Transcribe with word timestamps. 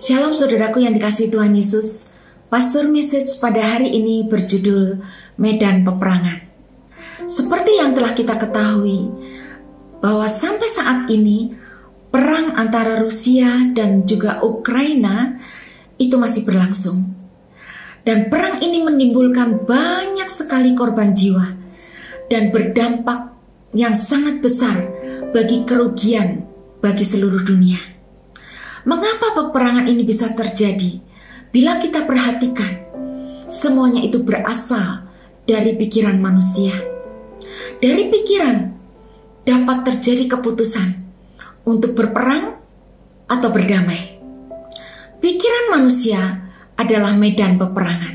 Shalom 0.00 0.32
saudaraku 0.32 0.80
yang 0.80 0.96
dikasih 0.96 1.28
Tuhan 1.28 1.52
Yesus. 1.52 2.16
Pastor 2.48 2.88
message 2.88 3.36
pada 3.36 3.60
hari 3.60 4.00
ini 4.00 4.24
berjudul 4.24 4.96
Medan 5.36 5.84
Peperangan. 5.84 6.40
Seperti 7.28 7.76
yang 7.76 7.92
telah 7.92 8.16
kita 8.16 8.40
ketahui 8.40 9.12
bahwa 10.00 10.24
sampai 10.24 10.72
saat 10.72 11.04
ini 11.12 11.52
perang 12.08 12.56
antara 12.56 12.96
Rusia 12.96 13.68
dan 13.76 14.08
juga 14.08 14.40
Ukraina 14.40 15.36
itu 16.00 16.16
masih 16.16 16.48
berlangsung. 16.48 17.04
Dan 18.00 18.32
perang 18.32 18.64
ini 18.64 18.80
menimbulkan 18.80 19.68
banyak 19.68 20.32
sekali 20.32 20.72
korban 20.72 21.12
jiwa 21.12 21.44
dan 22.32 22.48
berdampak 22.48 23.36
yang 23.76 23.92
sangat 23.92 24.40
besar 24.40 24.80
bagi 25.36 25.68
kerugian 25.68 26.48
bagi 26.80 27.04
seluruh 27.04 27.44
dunia. 27.44 27.89
Mengapa 28.88 29.36
peperangan 29.36 29.84
ini 29.84 30.08
bisa 30.08 30.32
terjadi? 30.32 31.00
Bila 31.52 31.76
kita 31.76 32.08
perhatikan, 32.08 32.88
semuanya 33.44 34.00
itu 34.00 34.24
berasal 34.24 35.04
dari 35.44 35.76
pikiran 35.76 36.16
manusia. 36.16 36.72
Dari 37.76 38.08
pikiran 38.08 38.56
dapat 39.44 39.78
terjadi 39.84 40.32
keputusan 40.38 40.88
untuk 41.68 41.92
berperang 41.92 42.56
atau 43.28 43.48
berdamai. 43.52 44.16
Pikiran 45.20 45.76
manusia 45.76 46.48
adalah 46.80 47.12
medan 47.20 47.60
peperangan. 47.60 48.14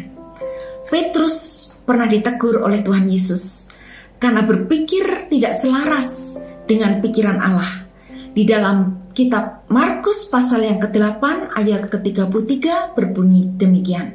Petrus 0.89 1.69
pernah 1.85 2.09
ditegur 2.09 2.65
oleh 2.65 2.81
Tuhan 2.81 3.05
Yesus 3.05 3.69
karena 4.17 4.41
berpikir 4.41 5.29
tidak 5.29 5.53
selaras 5.53 6.41
dengan 6.65 6.97
pikiran 7.05 7.37
Allah. 7.37 7.85
Di 8.33 8.41
dalam 8.43 9.04
Kitab 9.15 9.63
Markus 9.71 10.27
pasal 10.27 10.67
yang 10.67 10.75
ke-8 10.83 11.55
ayat 11.55 11.87
ke-33 11.87 12.91
berbunyi 12.99 13.47
demikian. 13.55 14.11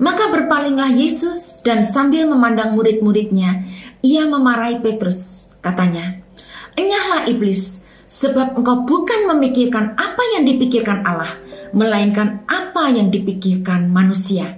Maka 0.00 0.32
berpalinglah 0.32 0.88
Yesus 0.96 1.60
dan 1.60 1.84
sambil 1.84 2.24
memandang 2.24 2.72
murid-muridnya, 2.72 3.68
ia 4.00 4.24
memarahi 4.24 4.80
Petrus. 4.80 5.52
Katanya, 5.60 6.24
Enyahlah 6.72 7.28
iblis, 7.28 7.84
sebab 8.08 8.56
engkau 8.56 8.88
bukan 8.88 9.28
memikirkan 9.28 9.92
apa 10.00 10.22
yang 10.40 10.48
dipikirkan 10.48 11.04
Allah, 11.04 11.28
melainkan 11.76 12.48
apa 12.48 12.88
yang 12.88 13.12
dipikirkan 13.12 13.92
manusia. 13.92 14.56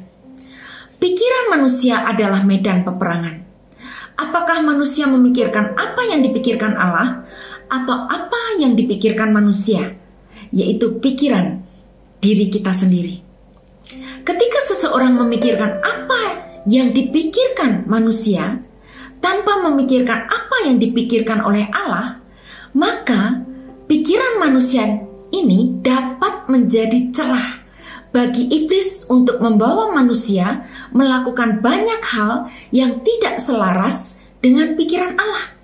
Pikiran 1.03 1.59
manusia 1.59 2.07
adalah 2.07 2.47
medan 2.47 2.87
peperangan. 2.87 3.43
Apakah 4.15 4.63
manusia 4.63 5.11
memikirkan 5.11 5.75
apa 5.75 6.07
yang 6.07 6.23
dipikirkan 6.23 6.79
Allah 6.79 7.27
atau 7.71 8.05
apa 8.11 8.30
yang 8.61 8.77
dipikirkan 8.77 9.33
manusia, 9.33 9.97
yaitu 10.53 11.01
pikiran 11.01 11.65
diri 12.21 12.53
kita 12.53 12.71
sendiri. 12.71 13.25
Ketika 14.21 14.59
seseorang 14.69 15.17
memikirkan 15.17 15.81
apa 15.81 16.23
yang 16.69 16.93
dipikirkan 16.93 17.89
manusia 17.89 18.61
tanpa 19.19 19.65
memikirkan 19.65 20.29
apa 20.29 20.57
yang 20.69 20.77
dipikirkan 20.77 21.41
oleh 21.41 21.67
Allah, 21.73 22.21
maka 22.77 23.41
pikiran 23.89 24.39
manusia 24.39 24.85
ini 25.33 25.81
dapat 25.81 26.47
menjadi 26.53 27.11
celah 27.11 27.61
bagi 28.11 28.51
iblis 28.51 29.07
untuk 29.07 29.39
membawa 29.39 29.95
manusia 29.95 30.67
melakukan 30.91 31.63
banyak 31.63 32.03
hal 32.11 32.51
yang 32.75 32.99
tidak 33.07 33.39
selaras 33.39 34.27
dengan 34.43 34.75
pikiran 34.75 35.15
Allah 35.15 35.60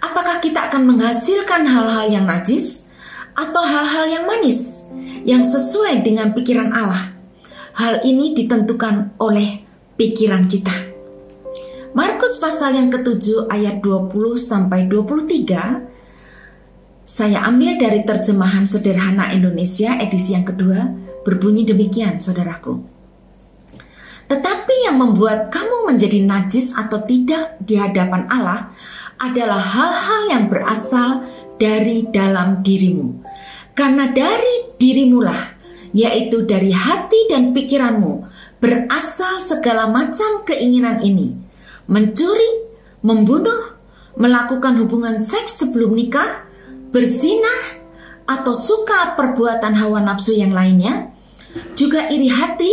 apakah 0.00 0.40
kita 0.40 0.72
akan 0.72 0.96
menghasilkan 0.96 1.68
hal-hal 1.68 2.08
yang 2.08 2.24
najis 2.26 2.88
atau 3.36 3.62
hal-hal 3.62 4.08
yang 4.08 4.24
manis 4.26 4.84
yang 5.24 5.44
sesuai 5.44 6.02
dengan 6.02 6.32
pikiran 6.32 6.72
Allah. 6.72 7.14
Hal 7.76 8.02
ini 8.04 8.34
ditentukan 8.34 9.16
oleh 9.22 9.62
pikiran 9.94 10.48
kita. 10.50 10.74
Markus 11.90 12.38
pasal 12.38 12.76
yang 12.76 12.88
ketujuh 12.90 13.50
ayat 13.50 13.82
20 13.82 14.10
sampai 14.38 14.86
23 14.86 15.90
saya 17.10 17.42
ambil 17.42 17.74
dari 17.74 18.06
terjemahan 18.06 18.62
sederhana 18.70 19.34
Indonesia 19.34 19.98
edisi 19.98 20.30
yang 20.30 20.46
kedua 20.46 20.86
berbunyi 21.26 21.66
demikian 21.66 22.22
saudaraku. 22.22 22.78
Tetapi 24.30 24.86
yang 24.86 25.02
membuat 25.02 25.50
kamu 25.50 25.90
menjadi 25.90 26.22
najis 26.22 26.78
atau 26.78 27.02
tidak 27.02 27.58
di 27.58 27.74
hadapan 27.74 28.30
Allah 28.30 28.70
adalah 29.20 29.60
hal-hal 29.60 30.22
yang 30.32 30.44
berasal 30.48 31.28
dari 31.60 32.08
dalam 32.08 32.64
dirimu. 32.64 33.20
Karena 33.76 34.08
dari 34.08 34.72
dirimulah, 34.80 35.60
yaitu 35.92 36.48
dari 36.48 36.72
hati 36.72 37.28
dan 37.28 37.52
pikiranmu, 37.52 38.24
berasal 38.56 39.36
segala 39.38 39.92
macam 39.92 40.40
keinginan 40.48 41.04
ini. 41.04 41.36
Mencuri, 41.92 42.64
membunuh, 43.04 43.76
melakukan 44.16 44.80
hubungan 44.80 45.20
seks 45.20 45.60
sebelum 45.60 45.92
nikah, 45.92 46.48
berzinah, 46.90 47.80
atau 48.24 48.54
suka 48.54 49.18
perbuatan 49.18 49.74
hawa 49.74 50.00
nafsu 50.00 50.32
yang 50.38 50.54
lainnya, 50.54 51.10
juga 51.74 52.06
iri 52.08 52.30
hati, 52.30 52.70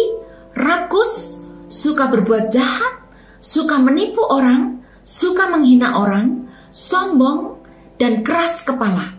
rakus, 0.53 1.43
suka 1.65 2.07
berbuat 2.07 2.53
jahat, 2.53 2.93
suka 3.41 3.81
menipu 3.81 4.21
orang, 4.21 4.76
suka 5.07 5.47
menghina 5.47 5.95
orang, 5.95 6.51
sombong, 6.67 7.63
dan 7.95 8.27
keras 8.27 8.67
kepala. 8.67 9.15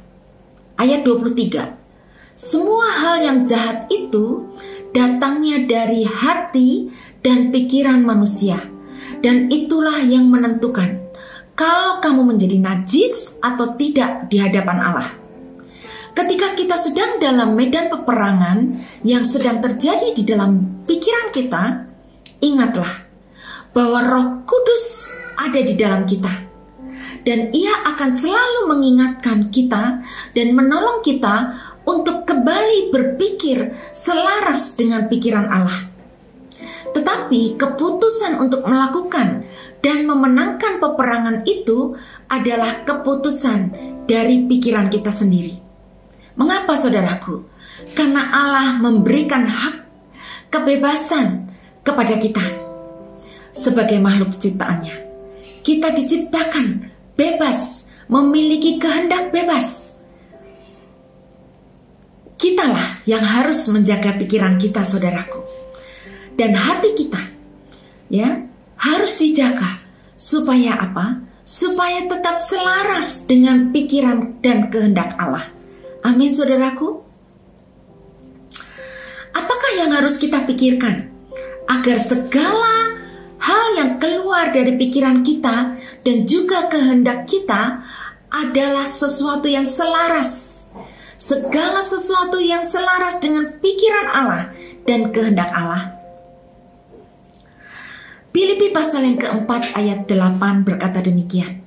Ayat 0.77 1.01
23. 1.03 2.37
Semua 2.37 2.87
hal 2.93 3.17
yang 3.25 3.39
jahat 3.49 3.89
itu 3.89 4.53
datangnya 4.93 5.65
dari 5.65 6.05
hati 6.05 6.93
dan 7.25 7.49
pikiran 7.49 8.05
manusia. 8.05 8.61
Dan 9.19 9.51
itulah 9.51 9.99
yang 10.05 10.31
menentukan 10.31 11.03
kalau 11.59 11.99
kamu 11.99 12.37
menjadi 12.37 12.63
najis 12.63 13.41
atau 13.43 13.75
tidak 13.75 14.31
di 14.31 14.39
hadapan 14.39 14.79
Allah. 14.79 15.11
Ketika 16.15 16.55
kita 16.55 16.79
sedang 16.79 17.19
dalam 17.19 17.59
medan 17.59 17.91
peperangan 17.91 18.79
yang 19.03 19.27
sedang 19.27 19.59
terjadi 19.59 20.15
di 20.15 20.23
dalam 20.23 20.83
pikiran 20.87 21.35
kita, 21.35 21.63
ingatlah 22.39 23.11
bahwa 23.75 23.99
Roh 24.07 24.27
Kudus 24.47 25.19
ada 25.39 25.61
di 25.63 25.79
dalam 25.79 26.03
kita. 26.03 26.51
Dan 27.23 27.55
ia 27.55 27.87
akan 27.95 28.11
selalu 28.11 28.61
mengingatkan 28.75 29.53
kita 29.55 30.03
dan 30.35 30.49
menolong 30.51 31.05
kita 31.07 31.55
untuk 31.87 32.27
kembali 32.27 32.91
berpikir 32.91 33.73
selaras 33.95 34.75
dengan 34.75 35.07
pikiran 35.07 35.47
Allah. 35.47 35.81
Tetapi 36.93 37.55
keputusan 37.61 38.41
untuk 38.41 38.65
melakukan 38.67 39.45
dan 39.85 40.09
memenangkan 40.09 40.83
peperangan 40.83 41.47
itu 41.47 41.95
adalah 42.27 42.83
keputusan 42.83 43.73
dari 44.09 44.45
pikiran 44.49 44.89
kita 44.89 45.13
sendiri. 45.13 45.55
Mengapa 46.39 46.75
saudaraku? 46.75 47.45
Karena 47.93 48.31
Allah 48.33 48.79
memberikan 48.81 49.47
hak 49.47 49.77
kebebasan 50.49 51.51
kepada 51.85 52.17
kita 52.17 52.43
sebagai 53.53 54.01
makhluk 54.01 54.39
ciptaannya. 54.39 55.08
Kita 55.69 55.93
diciptakan 55.93 56.89
bebas, 57.13 57.93
memiliki 58.09 58.81
kehendak 58.81 59.29
bebas. 59.29 60.01
Kitalah 62.41 63.05
yang 63.05 63.21
harus 63.21 63.69
menjaga 63.69 64.17
pikiran 64.17 64.57
kita, 64.57 64.81
saudaraku. 64.81 65.45
Dan 66.41 66.57
hati 66.57 66.97
kita, 66.97 67.21
ya, 68.09 68.49
harus 68.81 69.21
dijaga 69.21 69.85
supaya 70.17 70.81
apa? 70.81 71.21
Supaya 71.45 72.09
tetap 72.09 72.41
selaras 72.41 73.29
dengan 73.29 73.69
pikiran 73.69 74.41
dan 74.41 74.73
kehendak 74.73 75.21
Allah. 75.21 75.53
Amin, 76.01 76.33
saudaraku. 76.33 77.05
Apakah 79.37 79.71
yang 79.77 79.93
harus 79.93 80.17
kita 80.17 80.49
pikirkan 80.49 81.13
agar 81.69 82.01
segala 82.01 82.88
keluar 84.39 84.55
dari 84.55 84.79
pikiran 84.79 85.27
kita 85.27 85.57
dan 86.07 86.17
juga 86.23 86.71
kehendak 86.71 87.27
kita 87.27 87.83
adalah 88.31 88.87
sesuatu 88.87 89.51
yang 89.51 89.67
selaras. 89.67 90.55
Segala 91.19 91.83
sesuatu 91.83 92.39
yang 92.39 92.63
selaras 92.63 93.19
dengan 93.19 93.59
pikiran 93.59 94.07
Allah 94.07 94.55
dan 94.87 95.11
kehendak 95.11 95.51
Allah. 95.51 95.91
Filipi 98.31 98.71
pasal 98.71 99.03
yang 99.03 99.19
keempat 99.19 99.75
ayat 99.75 100.07
8 100.07 100.39
berkata 100.63 101.03
demikian. 101.03 101.59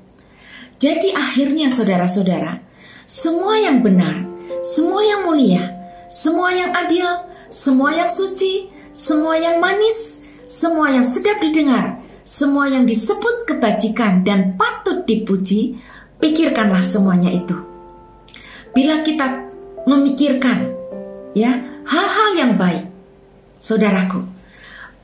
Jadi 0.79 1.12
akhirnya 1.12 1.67
saudara-saudara, 1.67 2.63
semua 3.03 3.59
yang 3.59 3.83
benar, 3.83 4.24
semua 4.63 5.03
yang 5.03 5.27
mulia, 5.27 5.59
semua 6.07 6.56
yang 6.56 6.71
adil, 6.71 7.27
semua 7.51 7.91
yang 7.91 8.07
suci, 8.07 8.71
semua 8.95 9.35
yang 9.35 9.59
manis, 9.59 10.24
semua 10.47 10.95
yang 10.95 11.03
sedap 11.03 11.44
didengar, 11.44 12.00
semua 12.21 12.69
yang 12.69 12.85
disebut 12.85 13.50
kebajikan 13.50 14.21
dan 14.21 14.53
patut 14.57 15.06
dipuji, 15.09 15.77
pikirkanlah 16.21 16.85
semuanya 16.85 17.33
itu. 17.33 17.57
Bila 18.71 19.01
kita 19.01 19.51
memikirkan 19.89 20.71
ya 21.33 21.81
hal-hal 21.85 22.29
yang 22.38 22.53
baik. 22.56 22.88
Saudaraku, 23.62 24.25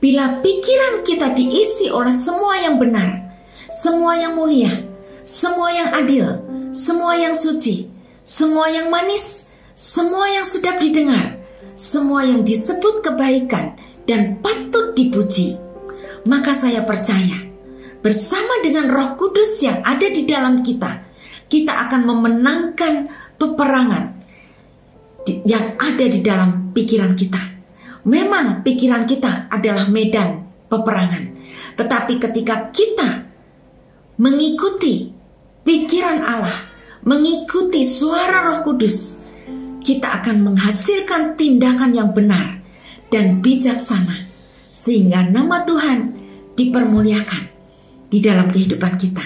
bila 0.02 0.42
pikiran 0.42 1.06
kita 1.06 1.30
diisi 1.34 1.90
oleh 1.90 2.14
semua 2.18 2.58
yang 2.58 2.78
benar, 2.78 3.34
semua 3.70 4.18
yang 4.18 4.34
mulia, 4.34 4.82
semua 5.22 5.70
yang 5.70 5.90
adil, 5.94 6.26
semua 6.74 7.14
yang 7.18 7.34
suci, 7.34 7.86
semua 8.22 8.70
yang 8.70 8.90
manis, 8.90 9.50
semua 9.78 10.26
yang 10.30 10.42
sedap 10.42 10.82
didengar, 10.82 11.38
semua 11.78 12.26
yang 12.26 12.42
disebut 12.42 13.02
kebaikan 13.02 13.78
dan 14.10 14.42
patut 14.42 14.94
dipuji, 14.98 15.54
maka 16.28 16.52
saya 16.52 16.84
percaya 16.84 17.48
bersama 18.04 18.62
dengan 18.62 18.86
Roh 18.86 19.18
Kudus 19.18 19.58
yang 19.64 19.82
ada 19.82 20.06
di 20.06 20.22
dalam 20.28 20.62
kita, 20.62 21.02
kita 21.50 21.88
akan 21.88 22.06
memenangkan 22.06 22.94
peperangan 23.40 24.04
yang 25.44 25.76
ada 25.76 26.04
di 26.06 26.20
dalam 26.22 26.70
pikiran 26.72 27.12
kita. 27.18 27.42
Memang 28.08 28.62
pikiran 28.62 29.04
kita 29.04 29.50
adalah 29.50 29.90
medan 29.90 30.46
peperangan, 30.70 31.24
tetapi 31.76 32.16
ketika 32.16 32.70
kita 32.72 33.28
mengikuti 34.20 35.12
pikiran 35.64 36.24
Allah, 36.24 36.58
mengikuti 37.04 37.84
suara 37.84 38.48
Roh 38.52 38.60
Kudus, 38.64 39.26
kita 39.82 40.22
akan 40.22 40.52
menghasilkan 40.52 41.36
tindakan 41.36 41.92
yang 41.92 42.10
benar 42.16 42.62
dan 43.12 43.44
bijaksana, 43.44 44.28
sehingga 44.72 45.28
nama 45.28 45.64
Tuhan 45.68 46.17
dipermuliakan 46.58 47.44
di 48.10 48.18
dalam 48.18 48.50
kehidupan 48.50 48.98
kita. 48.98 49.22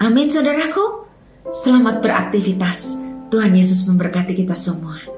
Amin, 0.00 0.32
saudaraku. 0.32 1.04
Selamat 1.52 2.00
beraktivitas. 2.00 2.96
Tuhan 3.28 3.52
Yesus 3.52 3.84
memberkati 3.84 4.32
kita 4.32 4.56
semua. 4.56 5.11